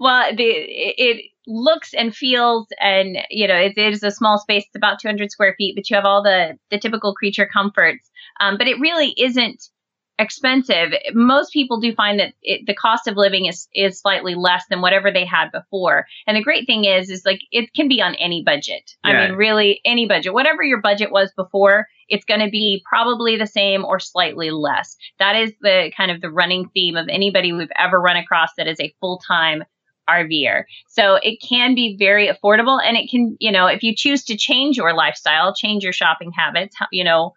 [0.00, 4.64] well, the it looks and feels, and you know, it, it is a small space.
[4.66, 8.10] It's about 200 square feet, but you have all the the typical creature comforts.
[8.40, 9.68] Um, but it really isn't
[10.18, 10.92] expensive.
[11.12, 14.80] Most people do find that it, the cost of living is is slightly less than
[14.80, 16.06] whatever they had before.
[16.26, 18.92] And the great thing is, is like it can be on any budget.
[19.04, 21.86] I mean, really any budget, whatever your budget was before.
[22.08, 24.96] It's going to be probably the same or slightly less.
[25.18, 28.68] That is the kind of the running theme of anybody we've ever run across that
[28.68, 29.64] is a full time
[30.08, 30.64] RVer.
[30.88, 34.36] So it can be very affordable and it can, you know, if you choose to
[34.36, 37.32] change your lifestyle, change your shopping habits, you know,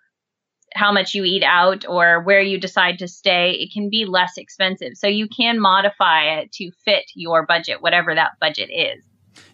[0.73, 4.37] how much you eat out or where you decide to stay, it can be less
[4.37, 4.93] expensive.
[4.95, 9.03] So you can modify it to fit your budget, whatever that budget is.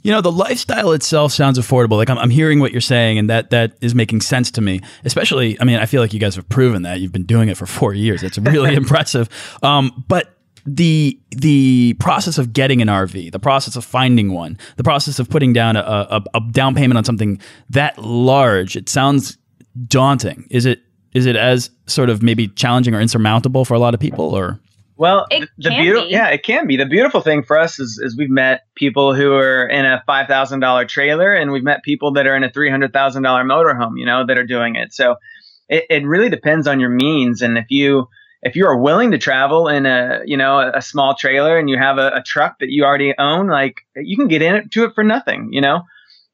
[0.04, 1.98] You know, the lifestyle itself sounds affordable.
[1.98, 4.82] Like I'm, I'm hearing what you're saying, and that that is making sense to me.
[5.04, 7.58] Especially, I mean, I feel like you guys have proven that you've been doing it
[7.58, 8.24] for four years.
[8.24, 9.30] It's really impressive.
[9.64, 14.84] Um, but the the process of getting an RV, the process of finding one, the
[14.84, 19.38] process of putting down a, a, a down payment on something that large, it sounds
[19.88, 20.48] daunting.
[20.50, 20.82] Is it
[21.16, 24.60] Is it as sort of maybe challenging or insurmountable for a lot of people, or?
[24.98, 26.14] Well, It the can beautiful, be.
[26.14, 26.78] yeah, it can be.
[26.78, 30.28] The beautiful thing for us is, is we've met people who are in a five
[30.28, 33.44] thousand dollar trailer, and we've met people that are in a three hundred thousand dollar
[33.44, 34.94] motorhome, you know, that are doing it.
[34.94, 35.16] So
[35.70, 38.08] it, it really depends on your means, and if you
[38.42, 41.70] if you are willing to travel in a you know a, a small trailer and
[41.70, 44.88] you have a, a truck that you already own, like you can get into it
[44.88, 45.82] it for nothing, you know,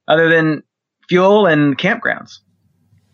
[0.07, 0.63] other than
[1.07, 2.39] fuel and campgrounds.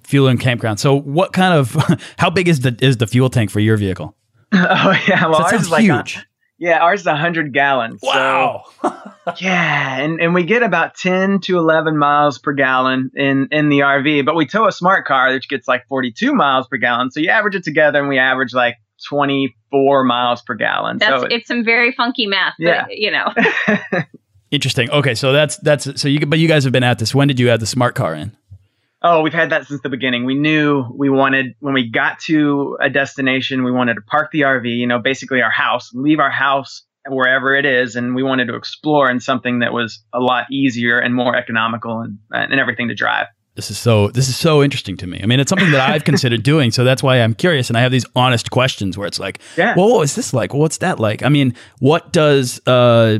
[0.08, 0.80] Fuel and campground.
[0.80, 1.76] So, what kind of
[2.18, 4.16] how big is the is the fuel tank for your vehicle?
[4.54, 6.26] oh yeah, well that ours is like a- huge.
[6.58, 8.02] yeah, ours is hundred gallons.
[8.02, 8.64] so- wow.
[9.40, 13.80] Yeah, and, and we get about 10 to 11 miles per gallon in, in the
[13.80, 17.12] RV, but we tow a smart car which gets like 42 miles per gallon.
[17.12, 18.76] So you average it together and we average like
[19.10, 21.00] 24 miles per gallon.
[21.00, 22.54] That's so it's some very funky math.
[22.58, 22.86] Yeah.
[22.86, 23.34] But, you know,
[24.50, 24.90] Interesting.
[24.92, 27.14] Okay, so that's that's so you but you guys have been at this.
[27.14, 28.32] When did you add the smart car in?
[29.08, 30.26] Oh, we've had that since the beginning.
[30.26, 34.42] We knew we wanted, when we got to a destination, we wanted to park the
[34.42, 37.96] RV, you know, basically our house, leave our house wherever it is.
[37.96, 42.02] And we wanted to explore in something that was a lot easier and more economical
[42.02, 43.28] and, and everything to drive.
[43.58, 45.20] This is so this is so interesting to me.
[45.22, 47.82] I mean, it's something that I've considered doing, so that's why I'm curious and I
[47.82, 49.74] have these honest questions where it's like, Yeah.
[49.76, 50.54] well, what was this like?
[50.54, 51.24] Well, what's that like?
[51.24, 53.18] I mean, what does uh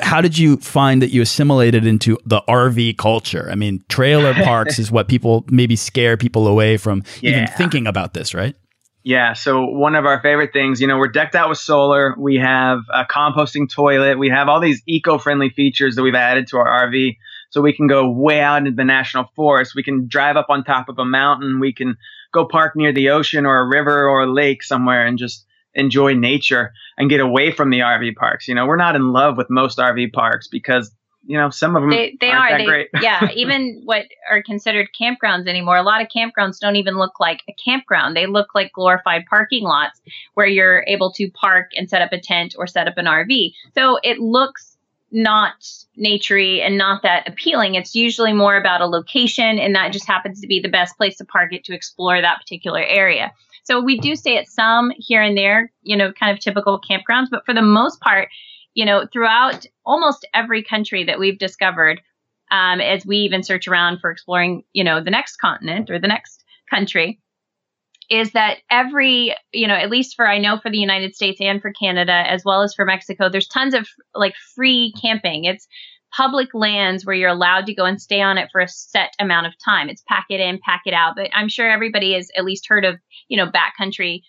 [0.00, 3.48] how did you find that you assimilated into the RV culture?
[3.50, 8.14] I mean, trailer parks is what people maybe scare people away from even thinking about
[8.14, 8.56] this, right?
[9.02, 12.16] Yeah, so one of our favorite things, you know, we're decked out with solar.
[12.18, 14.18] We have a composting toilet.
[14.18, 17.16] We have all these eco-friendly features that we've added to our RV.
[17.56, 19.72] So we can go way out into the national forest.
[19.74, 21.58] We can drive up on top of a mountain.
[21.58, 21.96] We can
[22.30, 26.12] go park near the ocean or a river or a lake somewhere and just enjoy
[26.12, 28.46] nature and get away from the RV parks.
[28.46, 31.82] You know, we're not in love with most RV parks because, you know, some of
[31.82, 32.88] them they they are they great.
[33.00, 35.78] yeah even what are considered campgrounds anymore.
[35.78, 38.14] A lot of campgrounds don't even look like a campground.
[38.14, 39.98] They look like glorified parking lots
[40.34, 43.54] where you're able to park and set up a tent or set up an RV.
[43.74, 44.75] So it looks
[45.12, 45.66] not
[45.98, 47.74] naturey and not that appealing.
[47.74, 51.16] It's usually more about a location, and that just happens to be the best place
[51.18, 53.32] to park it to explore that particular area.
[53.64, 57.26] So we do stay at some here and there, you know, kind of typical campgrounds,
[57.30, 58.28] but for the most part,
[58.74, 62.00] you know, throughout almost every country that we've discovered,
[62.50, 66.06] um, as we even search around for exploring, you know, the next continent or the
[66.06, 67.20] next country,
[68.10, 71.60] is that every, you know, at least for I know for the United States and
[71.60, 75.44] for Canada as well as for Mexico, there's tons of like free camping.
[75.44, 75.66] It's
[76.16, 79.46] public lands where you're allowed to go and stay on it for a set amount
[79.46, 79.88] of time.
[79.88, 81.14] It's pack it in, pack it out.
[81.16, 82.96] But I'm sure everybody has at least heard of,
[83.28, 84.22] you know, backcountry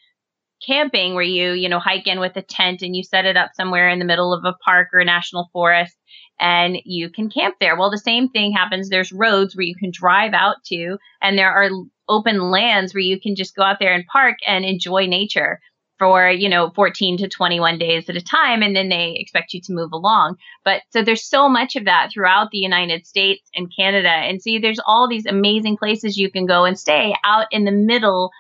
[0.65, 3.51] camping where you, you know, hike in with a tent and you set it up
[3.53, 5.95] somewhere in the middle of a park or a national forest
[6.39, 7.77] and you can camp there.
[7.77, 8.89] Well, the same thing happens.
[8.89, 11.69] There's roads where you can drive out to and there are
[12.09, 15.59] open lands where you can just go out there and park and enjoy nature
[15.99, 18.61] for, you know, 14 to 21 days at a time.
[18.61, 20.37] And then they expect you to move along.
[20.63, 24.09] But so there's so much of that throughout the United States and Canada.
[24.09, 27.71] And see, there's all these amazing places you can go and stay out in the
[27.71, 28.31] middle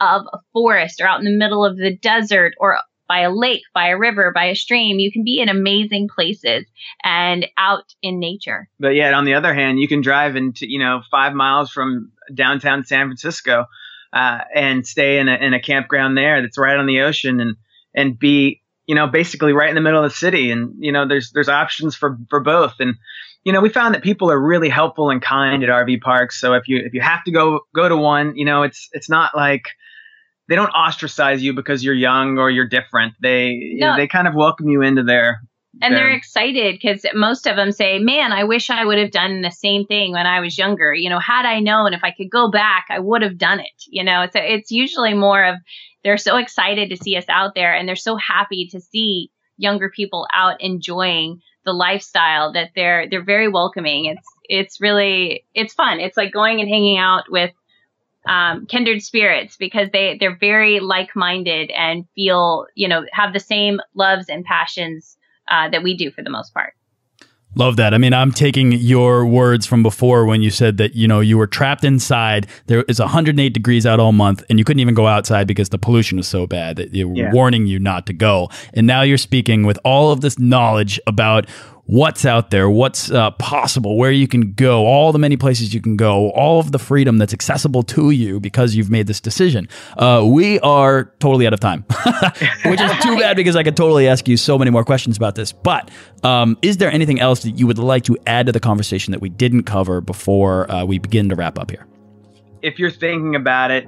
[0.00, 3.62] of a forest or out in the middle of the desert or by a lake,
[3.74, 4.98] by a river, by a stream.
[4.98, 6.66] You can be in amazing places
[7.04, 8.68] and out in nature.
[8.78, 12.12] But yet, on the other hand, you can drive into you know five miles from
[12.34, 13.66] downtown San Francisco
[14.12, 17.56] uh, and stay in a, in a campground there that's right on the ocean and
[17.94, 20.50] and be you know basically right in the middle of the city.
[20.50, 22.74] And you know there's there's options for for both.
[22.80, 22.96] And
[23.44, 26.40] you know we found that people are really helpful and kind at RV parks.
[26.40, 29.08] So if you if you have to go go to one, you know it's it's
[29.08, 29.64] not like
[30.48, 33.14] they don't ostracize you because you're young or you're different.
[33.20, 33.96] They No.
[33.96, 35.40] they kind of welcome you into their
[35.82, 39.42] And they're excited because most of them say, Man, I wish I would have done
[39.42, 40.94] the same thing when I was younger.
[40.94, 43.82] You know, had I known if I could go back, I would have done it.
[43.88, 45.56] You know, so it's usually more of
[46.02, 49.90] they're so excited to see us out there and they're so happy to see younger
[49.90, 54.06] people out enjoying the lifestyle that they're they're very welcoming.
[54.06, 56.00] It's it's really it's fun.
[56.00, 57.50] It's like going and hanging out with
[58.26, 63.40] um, kindred spirits because they they're very like minded and feel you know have the
[63.40, 65.16] same loves and passions
[65.48, 66.74] uh, that we do for the most part.
[67.54, 67.94] Love that.
[67.94, 71.38] I mean, I'm taking your words from before when you said that, you know, you
[71.38, 72.46] were trapped inside.
[72.66, 75.78] There is 108 degrees out all month and you couldn't even go outside because the
[75.78, 77.32] pollution was so bad that they were Yeah.
[77.32, 78.50] warning you not to go.
[78.74, 81.46] And now you're speaking with all of this knowledge about
[81.86, 85.80] what's out there, what's uh, possible, where you can go, all the many places you
[85.80, 89.68] can go, all of the freedom that's accessible to you because you've made this decision.
[89.96, 91.84] Uh, we are totally out of time,
[92.66, 95.34] which is too bad because I could totally ask you so many more questions about
[95.34, 95.52] this.
[95.52, 95.90] But
[96.22, 99.20] um, is there anything else that you would like to add to the conversation that
[99.20, 101.86] we didn't cover before uh, we begin to wrap up here?
[102.66, 103.86] if you're thinking about it,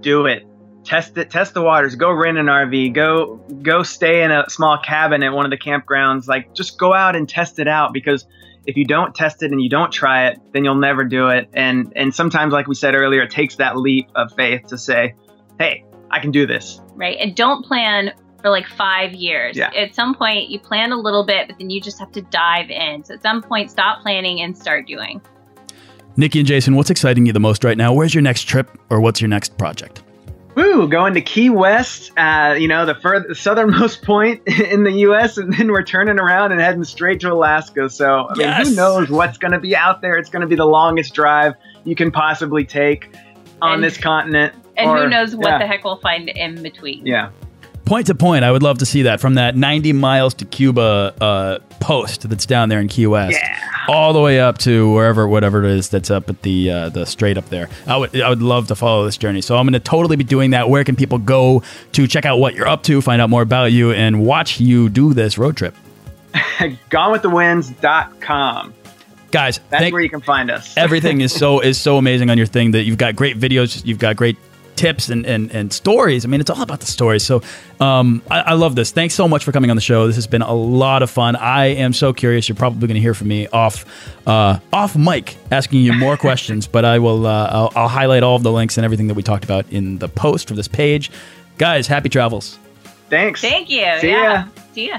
[0.00, 0.46] do it.
[0.84, 1.94] Test it, test the waters.
[1.94, 2.94] Go rent an RV.
[2.94, 6.28] Go go stay in a small cabin at one of the campgrounds.
[6.28, 8.26] Like just go out and test it out because
[8.66, 11.48] if you don't test it and you don't try it, then you'll never do it.
[11.54, 15.14] And and sometimes, like we said earlier, it takes that leap of faith to say,
[15.58, 17.16] "Hey, I can do this." Right.
[17.18, 19.56] And don't plan for like five years.
[19.56, 19.70] Yeah.
[19.74, 22.70] At some point, you plan a little bit, but then you just have to dive
[22.70, 23.02] in.
[23.04, 25.22] So at some point, stop planning and start doing.
[26.16, 27.92] Nikki and Jason, what's exciting you the most right now?
[27.92, 30.03] Where's your next trip or what's your next project?
[30.54, 35.36] Woo, going to Key West, uh, you know, the further, southernmost point in the U.S.,
[35.36, 37.90] and then we're turning around and heading straight to Alaska.
[37.90, 40.16] So, I mean, who knows what's going to be out there?
[40.16, 43.14] It's going to be the longest drive you can possibly take
[43.60, 44.54] on And- this continent.
[44.76, 45.58] And Or- who knows what yeah.
[45.58, 47.06] the heck we'll find in between.
[47.06, 47.30] Yeah.
[47.84, 51.14] Point to point, I would love to see that from that 90 miles to Cuba
[51.20, 53.58] uh, post that's down there in Key West, Yeah.
[53.88, 57.04] all the way up to wherever, whatever it is that's up at the uh, the
[57.04, 57.68] strait up there.
[57.86, 59.42] I would I would love to follow this journey.
[59.42, 60.70] So I'm going to totally be doing that.
[60.70, 61.62] Where can people go
[61.92, 64.88] to check out what you're up to, find out more about you, and watch you
[64.88, 65.74] do this road trip,
[66.90, 68.74] GoneWithTheWynns.com.
[69.30, 69.58] guys?
[69.70, 70.74] That's thank- where you can find us.
[70.76, 73.98] everything is so is so amazing on your thing that you've got great videos, you've
[73.98, 74.36] got great
[74.76, 76.24] tips and, and, and stories.
[76.24, 77.24] I mean, it's all about the stories.
[77.24, 77.42] So
[77.80, 78.90] um, I, I love this.
[78.90, 80.06] Thanks so much for coming on the show.
[80.06, 81.36] This has been a lot of fun.
[81.36, 82.48] I am so curious.
[82.48, 83.84] You're probably going to hear from me off
[84.26, 86.66] uh, off mic, asking you more questions.
[86.66, 87.26] But I will.
[87.26, 89.98] Uh, I'll, I'll highlight all of the links and everything that we talked about in
[89.98, 91.10] the post for this page.
[91.58, 92.58] Guys, happy travels.
[93.10, 93.40] Thanks.
[93.40, 93.86] Thank you.
[94.00, 94.44] See yeah.
[94.44, 94.48] ya.
[94.74, 94.98] See ya.